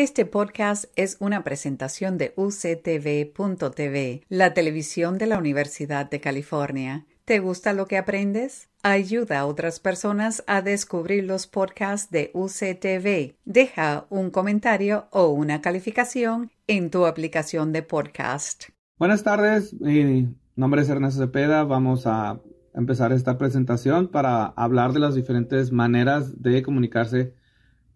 Este 0.00 0.26
podcast 0.26 0.84
es 0.94 1.16
una 1.18 1.42
presentación 1.42 2.18
de 2.18 2.32
UCTV.tv, 2.36 4.22
la 4.28 4.54
televisión 4.54 5.18
de 5.18 5.26
la 5.26 5.38
Universidad 5.38 6.08
de 6.08 6.20
California. 6.20 7.04
¿Te 7.24 7.40
gusta 7.40 7.72
lo 7.72 7.86
que 7.86 7.98
aprendes? 7.98 8.68
Ayuda 8.84 9.40
a 9.40 9.46
otras 9.46 9.80
personas 9.80 10.44
a 10.46 10.62
descubrir 10.62 11.24
los 11.24 11.48
podcasts 11.48 12.12
de 12.12 12.30
UCTV. 12.32 13.34
Deja 13.44 14.06
un 14.08 14.30
comentario 14.30 15.08
o 15.10 15.30
una 15.30 15.60
calificación 15.60 16.52
en 16.68 16.90
tu 16.90 17.04
aplicación 17.04 17.72
de 17.72 17.82
podcast. 17.82 18.66
Buenas 19.00 19.24
tardes, 19.24 19.74
mi 19.80 20.32
nombre 20.54 20.82
es 20.82 20.88
Ernesto 20.90 21.22
Cepeda. 21.22 21.64
Vamos 21.64 22.06
a 22.06 22.40
empezar 22.72 23.10
esta 23.10 23.36
presentación 23.36 24.06
para 24.06 24.46
hablar 24.46 24.92
de 24.92 25.00
las 25.00 25.16
diferentes 25.16 25.72
maneras 25.72 26.40
de 26.40 26.62
comunicarse 26.62 27.34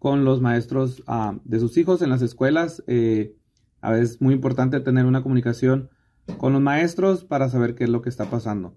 con 0.03 0.25
los 0.25 0.41
maestros 0.41 1.01
ah, 1.07 1.37
de 1.45 1.61
sus 1.61 1.77
hijos 1.77 2.01
en 2.01 2.09
las 2.09 2.21
escuelas. 2.21 2.83
Eh, 2.87 3.37
a 3.79 3.91
veces 3.91 4.11
es 4.11 4.21
muy 4.21 4.33
importante 4.33 4.81
tener 4.81 5.05
una 5.05 5.23
comunicación 5.23 5.91
con 6.37 6.51
los 6.51 6.61
maestros 6.61 7.23
para 7.23 7.47
saber 7.47 7.73
qué 7.73 7.85
es 7.85 7.89
lo 7.89 8.01
que 8.01 8.09
está 8.09 8.25
pasando. 8.25 8.75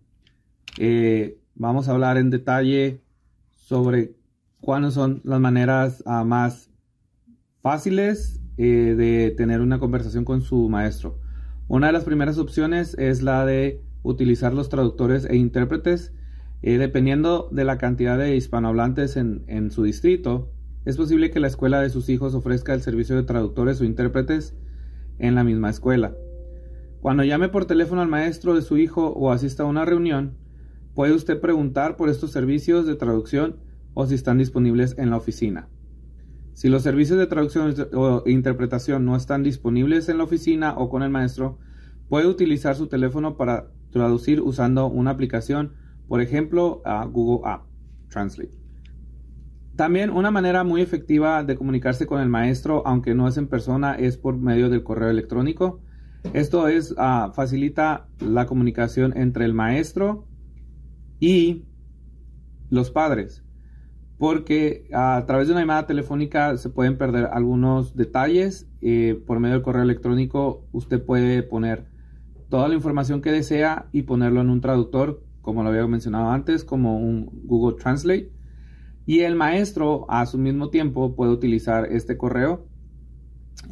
Eh, 0.79 1.41
vamos 1.57 1.89
a 1.89 1.93
hablar 1.95 2.17
en 2.17 2.31
detalle 2.31 3.03
sobre 3.57 4.15
cuáles 4.61 4.95
son 4.95 5.21
las 5.25 5.41
maneras 5.41 6.01
ah, 6.07 6.23
más 6.23 6.71
fáciles 7.61 8.41
eh, 8.57 8.95
de 8.97 9.33
tener 9.33 9.61
una 9.63 9.81
conversación 9.81 10.25
con 10.25 10.43
su 10.43 10.69
maestro. 10.69 11.19
Una 11.67 11.89
de 11.89 11.93
las 11.93 12.05
primeras 12.05 12.39
opciones 12.39 12.95
es 13.01 13.25
la 13.25 13.45
de 13.45 13.83
utilizar 14.05 14.55
los 14.55 14.69
traductores 14.69 15.25
e 15.25 15.35
intérpretes. 15.35 16.13
dependiendo 16.63 17.49
de 17.51 17.65
la 17.65 17.79
cantidad 17.79 18.17
de 18.17 18.37
hispanohablantes 18.37 19.17
en, 19.17 19.43
en 19.49 19.73
su 19.73 19.83
distrito, 19.83 20.53
es 20.87 20.97
posible 20.97 21.33
que 21.33 21.41
la 21.41 21.49
escuela 21.49 21.81
de 21.81 21.91
sus 21.91 22.09
hijos 22.09 22.35
ofrezca 22.35 22.73
el 22.73 22.81
servicio 22.81 23.17
de 23.17 23.25
traductores 23.25 23.81
o 23.81 23.85
intérpretes 23.85 24.55
en 25.19 25.35
la 25.35 25.43
misma 25.43 25.69
escuela. 25.69 26.15
Cuando 27.01 27.25
llame 27.25 27.49
por 27.49 27.65
teléfono 27.65 28.03
al 28.03 28.09
maestro 28.09 28.55
de 28.55 28.63
su 28.63 28.79
hijo 28.79 29.09
o 29.09 29.33
asista 29.33 29.65
a 29.65 29.67
una 29.67 29.85
reunión, 29.85 30.37
puede 30.95 31.13
usted 31.13 31.41
preguntar 31.41 31.97
por 31.97 32.09
estos 32.09 32.31
servicios 32.31 32.87
de 32.87 32.95
traducción 32.95 33.57
o 33.95 34.07
si 34.07 34.15
están 34.15 34.39
disponibles 34.39 34.97
en 34.97 35.11
la 35.11 35.17
oficina. 35.17 35.69
Si 36.55 36.69
los 36.69 36.85
servicios 36.85 37.19
de 37.19 37.27
traducción 37.27 37.75
o 37.93 38.23
interpretación 38.25 39.05
no 39.05 39.17
están 39.17 39.43
disponibles 39.43 40.09
en 40.09 40.19
la 40.19 40.25
oficina 40.25 40.79
o 40.79 40.89
con 40.89 41.03
el 41.03 41.11
maestro, 41.11 41.59
puede 42.09 42.29
utilizar 42.29 42.77
su 42.77 42.87
teléfono 42.87 43.37
para 43.37 43.73
traducir 43.91 44.41
usando 44.41 44.87
una 44.87 45.11
aplicación, 45.11 45.73
por 46.07 46.21
ejemplo, 46.21 46.81
a 46.85 47.05
Google 47.07 47.41
App 47.51 47.65
Translate. 48.09 48.66
También 49.77 50.09
una 50.09 50.31
manera 50.31 50.65
muy 50.65 50.81
efectiva 50.81 51.45
de 51.45 51.55
comunicarse 51.55 52.07
con 52.07 52.23
el 52.23 52.31
maestro, 52.31 52.83
aunque 52.87 53.15
no 53.15 53.29
es 53.29 53.37
en 53.37 53.47
persona, 53.47 53.95
es 53.95 54.17
por 54.17 54.39
medio 54.39 54.71
del 54.71 54.83
correo 54.83 55.11
electrónico. 55.11 55.83
Esto 56.33 56.67
es 56.67 56.95
ah, 56.97 57.31
facilita 57.35 58.09
la 58.19 58.47
comunicación 58.47 59.13
entre 59.19 59.45
el 59.45 59.53
maestro 59.53 60.27
y 61.21 61.67
los 62.71 62.91
padres, 62.91 63.45
porque 64.17 64.89
a 64.95 65.23
través 65.27 65.47
de 65.47 65.53
una 65.53 65.61
llamada 65.61 65.87
telefónica 65.87 66.57
se 66.57 66.71
pueden 66.71 66.97
perder 66.97 67.27
algunos 67.27 67.95
detalles. 67.95 68.71
Eh, 68.81 69.23
por 69.27 69.41
medio 69.41 69.57
del 69.57 69.63
correo 69.63 69.83
electrónico 69.83 70.67
usted 70.73 71.05
puede 71.05 71.43
poner 71.43 71.87
toda 72.49 72.69
la 72.69 72.75
información 72.75 73.21
que 73.21 73.31
desea 73.31 73.89
y 73.93 74.03
ponerlo 74.03 74.41
en 74.41 74.49
un 74.49 74.63
traductor, 74.63 75.23
como 75.43 75.63
lo 75.63 75.69
había 75.69 75.87
mencionado 75.87 76.31
antes, 76.31 76.65
como 76.65 76.99
un 76.99 77.29
Google 77.45 77.77
Translate 77.77 78.36
y 79.07 79.21
el 79.21 79.37
maestro 79.37 80.05
a 80.11 80.27
su 80.27 80.37
mismo 80.37 80.69
tiempo 80.69 81.15
puede 81.15 81.33
utilizar 81.33 81.87
este 81.93 82.19
correo, 82.19 82.67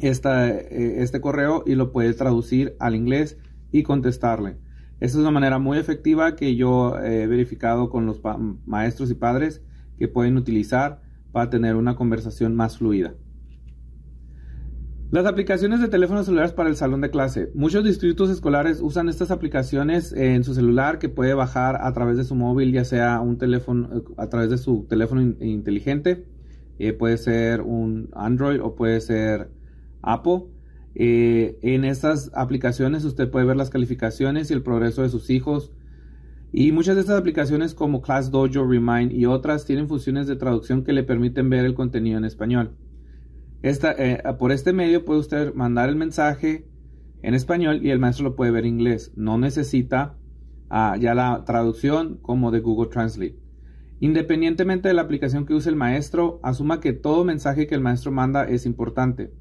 eh, 0.01 0.95
este 0.97 1.21
correo 1.21 1.63
y 1.65 1.75
lo 1.75 1.91
puede 1.91 2.13
traducir 2.13 2.75
al 2.79 2.95
inglés 2.95 3.37
y 3.71 3.83
contestarle. 3.83 4.57
Esta 5.01 5.17
es 5.17 5.21
una 5.21 5.31
manera 5.31 5.59
muy 5.59 5.77
efectiva 5.77 6.37
que 6.37 6.55
yo 6.55 6.97
he 6.99 7.27
verificado 7.27 7.89
con 7.89 8.05
los 8.05 8.21
maestros 8.65 9.11
y 9.11 9.15
padres 9.15 9.61
que 9.99 10.07
pueden 10.07 10.37
utilizar 10.37 11.01
para 11.33 11.49
tener 11.49 11.75
una 11.75 11.97
conversación 11.97 12.55
más 12.55 12.77
fluida. 12.77 13.13
Las 15.15 15.27
aplicaciones 15.27 15.79
de 15.79 15.87
teléfonos 15.87 16.25
celulares 16.25 16.51
para 16.51 16.67
el 16.67 16.75
salón 16.75 16.99
de 16.99 17.09
clase. 17.09 17.49
Muchos 17.55 17.85
distritos 17.85 18.29
escolares 18.29 18.81
usan 18.81 19.07
estas 19.07 19.31
aplicaciones 19.31 20.11
en 20.11 20.43
su 20.43 20.53
celular 20.53 20.99
que 20.99 21.07
puede 21.07 21.33
bajar 21.33 21.77
a 21.79 21.93
través 21.93 22.17
de 22.17 22.25
su 22.25 22.35
móvil, 22.35 22.73
ya 22.73 22.83
sea 22.83 23.21
un 23.21 23.37
teléfono, 23.37 23.87
eh, 23.95 24.01
a 24.17 24.27
través 24.27 24.49
de 24.49 24.57
su 24.57 24.85
teléfono 24.89 25.21
inteligente. 25.21 26.25
Eh, 26.79 26.91
puede 26.91 27.17
ser 27.17 27.61
un 27.61 28.09
Android 28.13 28.59
o 28.61 28.75
puede 28.75 28.99
ser 28.99 29.49
Apple. 30.01 30.47
Eh, 30.95 31.59
en 31.61 31.85
estas 31.85 32.29
aplicaciones 32.33 33.05
usted 33.05 33.31
puede 33.31 33.45
ver 33.45 33.55
las 33.55 33.69
calificaciones 33.69 34.51
y 34.51 34.53
el 34.53 34.63
progreso 34.63 35.01
de 35.01 35.07
sus 35.07 35.29
hijos. 35.29 35.71
Y 36.51 36.73
muchas 36.73 36.95
de 36.95 37.01
estas 37.03 37.17
aplicaciones 37.17 37.73
como 37.73 38.01
Class 38.01 38.31
Dojo, 38.31 38.67
Remind 38.67 39.13
y 39.13 39.27
otras 39.27 39.63
tienen 39.63 39.87
funciones 39.87 40.27
de 40.27 40.35
traducción 40.35 40.83
que 40.83 40.91
le 40.91 41.03
permiten 41.03 41.49
ver 41.49 41.63
el 41.63 41.73
contenido 41.73 42.17
en 42.17 42.25
español. 42.25 42.71
Eh, 43.67 44.21
por 44.37 44.51
este 44.51 44.73
medio 44.73 45.05
puede 45.05 45.21
usted 45.21 45.55
mandar 45.55 45.89
el 45.89 45.95
mensaje 45.95 46.67
en 47.23 47.33
español 47.33 47.79
y 47.83 47.89
el 47.89 47.97
maestro 47.97 48.25
lo 48.25 48.35
puede 48.35 48.51
ver 48.51 48.63
en 48.63 48.75
inglés. 48.75 49.11
No 49.15 49.39
necesita 49.39 50.17
ah, 50.69 50.95
ya 50.99 51.15
la 51.15 51.43
traducción 51.45 52.19
como 52.21 52.51
de 52.51 52.59
Google 52.59 52.91
Translate. 52.91 53.39
Independientemente 53.99 54.87
de 54.87 54.93
la 54.93 55.01
aplicación 55.01 55.47
que 55.47 55.55
use 55.55 55.67
el 55.69 55.75
maestro, 55.75 56.39
asuma 56.43 56.79
que 56.79 56.93
todo 56.93 57.23
mensaje 57.23 57.65
que 57.65 57.73
el 57.73 57.81
maestro 57.81 58.11
manda 58.11 58.43
es 58.43 58.67
importante. 58.67 59.33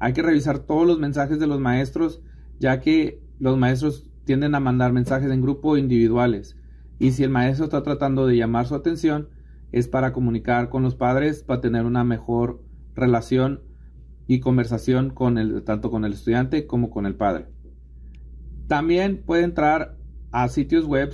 Hay 0.00 0.14
que 0.14 0.22
revisar 0.22 0.58
todos 0.58 0.84
los 0.84 0.98
mensajes 0.98 1.38
de 1.38 1.46
los 1.46 1.60
maestros, 1.60 2.22
ya 2.58 2.80
que 2.80 3.22
los 3.38 3.56
maestros 3.56 4.10
tienden 4.24 4.56
a 4.56 4.60
mandar 4.60 4.92
mensajes 4.92 5.30
en 5.30 5.42
grupo 5.42 5.76
individuales. 5.76 6.56
Y 6.98 7.12
si 7.12 7.22
el 7.22 7.30
maestro 7.30 7.66
está 7.66 7.84
tratando 7.84 8.26
de 8.26 8.36
llamar 8.36 8.66
su 8.66 8.74
atención, 8.74 9.28
es 9.70 9.86
para 9.86 10.12
comunicar 10.12 10.70
con 10.70 10.82
los 10.82 10.96
padres, 10.96 11.44
para 11.44 11.60
tener 11.60 11.84
una 11.84 12.02
mejor 12.02 12.68
relación 12.94 13.60
y 14.26 14.40
conversación 14.40 15.10
con 15.10 15.38
el, 15.38 15.64
tanto 15.64 15.90
con 15.90 16.04
el 16.04 16.12
estudiante 16.12 16.66
como 16.66 16.90
con 16.90 17.06
el 17.06 17.16
padre. 17.16 17.46
También 18.68 19.22
puede 19.26 19.42
entrar 19.42 19.96
a 20.30 20.48
sitios 20.48 20.86
web 20.86 21.12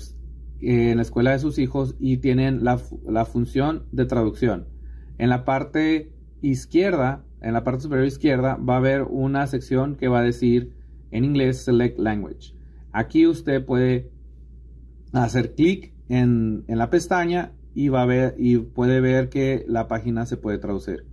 eh, 0.60 0.91
en 0.91 0.97
la 0.97 1.03
escuela 1.03 1.32
de 1.32 1.38
sus 1.38 1.59
hijos 1.59 1.97
y 1.98 2.19
tienen 2.19 2.62
la, 2.65 2.78
la, 3.09 3.25
función 3.25 3.86
de 3.92 4.04
traducción. 4.04 4.69
En 5.16 5.31
la 5.31 5.47
parte 5.47 6.12
izquierda, 6.42 7.25
en 7.41 7.54
la 7.54 7.65
parte 7.65 7.84
superior 7.84 8.06
izquierda, 8.06 8.56
va 8.56 8.75
a 8.75 8.78
haber 8.78 9.04
una 9.04 9.47
sección 9.47 9.97
que 9.97 10.09
va 10.09 10.19
a 10.19 10.22
decir 10.22 10.75
en 11.10 11.25
inglés 11.25 11.65
Select 11.65 11.98
Language. 11.98 12.54
Aquí 12.92 13.26
usted 13.26 13.65
puede 13.65 14.10
hacer 15.12 15.54
clic 15.54 15.94
en, 16.09 16.65
en, 16.69 16.76
la 16.76 16.91
pestaña 16.91 17.53
y, 17.75 17.88
va 17.88 18.03
a 18.03 18.06
ver, 18.06 18.34
y 18.38 18.59
puede 18.59 19.00
ver 19.00 19.31
que 19.31 19.65
la 19.69 19.88
página 19.88 20.26
se 20.26 20.36
puede 20.36 20.59
traducir. 20.59 21.06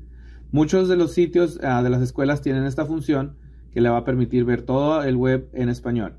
Muchos 0.54 0.88
de 0.88 0.96
los 0.96 1.14
sitios 1.14 1.60
ah, 1.64 1.82
de 1.82 1.90
las 1.90 2.04
escuelas 2.04 2.42
tienen 2.42 2.66
esta 2.66 2.86
función 2.86 3.38
que 3.72 3.82
le 3.82 3.90
va 3.90 3.98
a 3.98 4.04
permitir 4.06 4.46
ver 4.46 4.62
todo 4.62 5.02
el 5.02 5.16
web 5.16 5.50
en 5.52 5.68
español. 5.68 6.14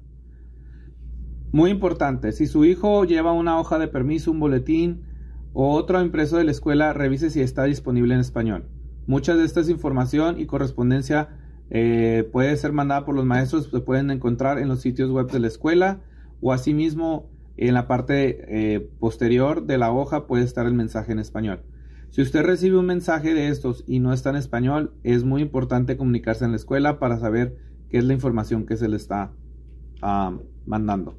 Muy 1.52 1.70
importante, 1.70 2.32
si 2.32 2.48
su 2.48 2.64
hijo 2.64 3.04
lleva 3.04 3.30
una 3.30 3.60
hoja 3.60 3.78
de 3.78 3.86
permiso, 3.86 4.32
un 4.32 4.40
boletín 4.40 5.04
o 5.52 5.72
otro 5.74 6.02
impreso 6.02 6.36
de 6.36 6.42
la 6.42 6.50
escuela, 6.50 6.92
revise 6.92 7.30
si 7.30 7.42
está 7.42 7.62
disponible 7.62 8.12
en 8.14 8.18
español. 8.18 8.64
Mucha 9.06 9.36
de 9.36 9.44
esta 9.44 9.60
información 9.70 10.40
y 10.40 10.46
correspondencia 10.46 11.28
eh, 11.70 12.28
puede 12.32 12.56
ser 12.56 12.72
mandada 12.72 13.04
por 13.04 13.14
los 13.14 13.24
maestros, 13.24 13.68
se 13.70 13.80
pueden 13.82 14.10
encontrar 14.10 14.58
en 14.58 14.66
los 14.66 14.80
sitios 14.80 15.12
web 15.12 15.30
de 15.30 15.38
la 15.38 15.46
escuela 15.46 16.00
o 16.40 16.52
asimismo 16.52 17.30
en 17.56 17.74
la 17.74 17.86
parte 17.86 18.46
eh, 18.48 18.80
posterior 18.98 19.64
de 19.64 19.78
la 19.78 19.92
hoja 19.92 20.26
puede 20.26 20.42
estar 20.42 20.66
el 20.66 20.74
mensaje 20.74 21.12
en 21.12 21.20
español. 21.20 21.60
Si 22.14 22.22
usted 22.22 22.44
recibe 22.44 22.78
un 22.78 22.86
mensaje 22.86 23.34
de 23.34 23.48
estos 23.48 23.82
y 23.88 23.98
no 23.98 24.12
está 24.12 24.30
en 24.30 24.36
español, 24.36 24.94
es 25.02 25.24
muy 25.24 25.42
importante 25.42 25.96
comunicarse 25.96 26.44
en 26.44 26.52
la 26.52 26.56
escuela 26.58 27.00
para 27.00 27.18
saber 27.18 27.56
qué 27.90 27.98
es 27.98 28.04
la 28.04 28.12
información 28.12 28.66
que 28.66 28.76
se 28.76 28.86
le 28.86 28.94
está 28.94 29.32
ah, 30.00 30.38
mandando. 30.64 31.18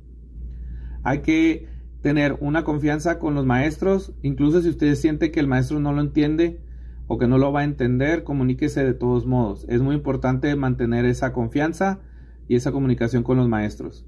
Hay 1.04 1.20
que 1.20 1.68
tener 2.02 2.38
una 2.40 2.64
confianza 2.64 3.20
con 3.20 3.36
los 3.36 3.46
maestros, 3.46 4.14
incluso 4.22 4.62
si 4.62 4.70
usted 4.70 4.96
siente 4.96 5.32
que 5.32 5.42
el 5.42 5.50
maestro 5.50 5.82
no 5.82 5.92
lo 5.92 6.00
entiende 6.00 6.62
o 7.08 7.18
que 7.18 7.28
no 7.28 7.40
lo 7.40 7.52
va 7.52 7.60
a 7.60 7.66
entender, 7.66 8.24
comuníquese 8.24 8.86
de 8.86 8.94
todos 8.94 9.26
modos. 9.26 9.66
Es 9.68 9.82
muy 9.82 9.96
importante 9.96 10.56
mantener 10.56 11.04
esa 11.04 11.34
confianza 11.34 12.00
y 12.48 12.56
esa 12.56 12.72
comunicación 12.72 13.24
con 13.24 13.36
los 13.36 13.50
maestros. 13.50 14.06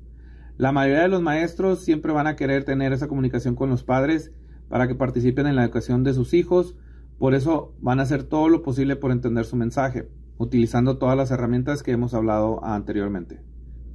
La 0.55 0.71
mayoría 0.71 1.01
de 1.01 1.09
los 1.09 1.21
maestros 1.21 1.83
siempre 1.83 2.13
van 2.13 2.27
a 2.27 2.37
querer 2.37 2.63
tener 2.63 2.93
esa 2.93 3.09
comunicación 3.09 3.55
con 3.55 3.69
los 3.69 3.83
padres 3.83 4.31
para 4.69 4.87
que 4.87 4.95
participen 4.95 5.47
en 5.47 5.55
la 5.55 5.63
educación 5.63 6.03
de 6.03 6.13
sus 6.13 6.33
hijos. 6.33 6.75
Por 7.19 7.33
eso 7.33 7.73
van 7.81 7.99
a 7.99 8.03
hacer 8.03 8.23
todo 8.23 8.49
lo 8.49 8.61
posible 8.61 8.95
por 8.95 9.11
entender 9.11 9.45
su 9.45 9.55
mensaje, 9.55 10.09
utilizando 10.37 10.97
todas 10.97 11.17
las 11.17 11.31
herramientas 11.31 11.83
que 11.83 11.91
hemos 11.91 12.13
hablado 12.13 12.63
anteriormente. 12.63 13.41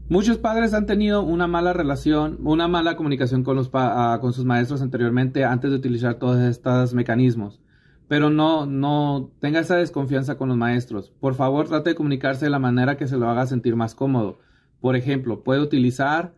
Muchos 0.09 0.37
padres 0.39 0.75
han 0.75 0.85
tenido 0.85 1.23
una 1.23 1.47
mala 1.47 1.73
relación, 1.73 2.39
una 2.45 2.69
mala 2.69 2.97
comunicación 2.97 3.45
con, 3.45 3.57
los 3.57 3.71
con 3.71 4.33
sus 4.33 4.45
maestros 4.45 4.83
anteriormente 4.83 5.45
antes 5.45 5.71
de 5.71 5.77
utilizar 5.77 6.17
todos 6.17 6.39
estos 6.41 6.93
mecanismos. 6.93 7.61
pero 8.09 8.29
no, 8.29 8.67
no 8.67 9.31
tenga 9.41 9.61
esa 9.61 9.77
desconfianza 9.77 10.37
con 10.37 10.49
los 10.51 10.59
maestros. 10.59 11.11
Por 11.19 11.35
favor, 11.35 11.69
trate 11.69 11.91
de 11.91 11.97
comunicarse 11.97 12.45
de 12.45 12.51
la 12.51 12.59
manera 12.59 12.99
que 12.99 13.07
se 13.07 13.17
lo 13.17 13.27
haga 13.31 13.47
sentir 13.47 13.75
más 13.75 13.95
cómodo. 13.95 14.39
Por 14.81 14.97
ejemplo, 14.97 15.43
puede 15.43 15.61
utilizar 15.63 16.35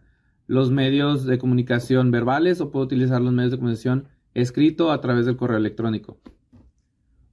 los 0.47 0.71
medios 0.71 1.25
de 1.25 1.39
comunicación 1.39 2.13
verbales 2.13 2.61
o 2.61 2.71
puede 2.71 2.85
utilizar 2.85 3.21
los 3.21 3.33
medios 3.33 3.51
de 3.51 3.59
comunicación 3.59 4.09
escrito 4.35 4.91
a 4.91 5.01
través 5.01 5.27
del 5.27 5.37
correo 5.37 5.57
electrónico. 5.57 6.19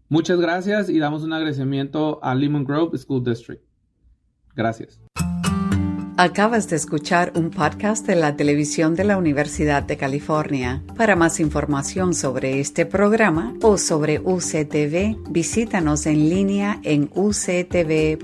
Muchas 0.07 0.39
gracias 0.39 0.89
y 0.89 0.99
damos 0.99 1.23
un 1.23 1.33
agradecimiento 1.33 2.19
a 2.23 2.35
Lemon 2.35 2.65
Grove 2.65 2.97
School 2.97 3.23
District. 3.23 3.63
Gracias. 4.55 5.01
Acabas 6.17 6.69
de 6.69 6.75
escuchar 6.75 7.31
un 7.35 7.49
podcast 7.49 8.05
de 8.05 8.15
la 8.15 8.35
televisión 8.35 8.93
de 8.93 9.05
la 9.05 9.17
Universidad 9.17 9.81
de 9.81 9.97
California. 9.97 10.83
Para 10.95 11.15
más 11.15 11.39
información 11.39 12.13
sobre 12.13 12.59
este 12.59 12.85
programa 12.85 13.55
o 13.61 13.77
sobre 13.77 14.19
UCTV, 14.19 15.31
visítanos 15.31 16.05
en 16.05 16.29
línea 16.29 16.79
en 16.83 17.09
uctv.tv. 17.15 18.21